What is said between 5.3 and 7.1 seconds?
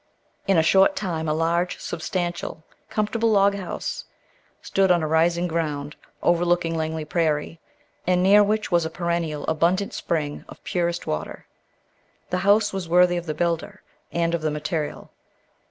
ground, overlooking Langley